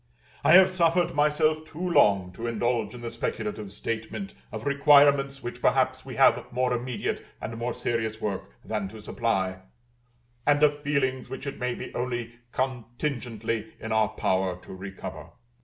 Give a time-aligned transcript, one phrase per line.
[0.43, 5.61] I have suffered myself too long to indulge in the speculative statement of requirements which
[5.61, 9.59] perhaps we have more immediate and more serious work than to supply,
[10.43, 15.33] and of feelings which it may be only contingently in our power to recover.